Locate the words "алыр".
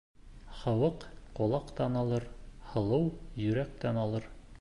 2.01-2.25, 4.07-4.27